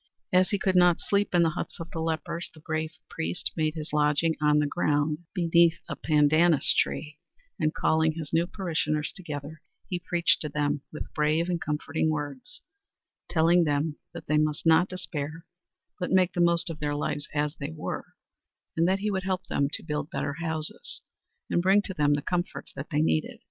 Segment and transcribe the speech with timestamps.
[0.33, 3.75] As he could not sleep in the huts of the lepers, the brave priest made
[3.75, 7.19] his lodging on the ground beneath a pandanus tree,
[7.59, 12.63] and calling his new parishioners together he preached to them with brave and comforting words,
[13.29, 15.45] telling them that they must not despair,
[15.99, 18.15] but make the most of their lives as they were,
[18.75, 21.03] and that he would help them to build better houses
[21.47, 23.39] and bring to them the comforts that they needed.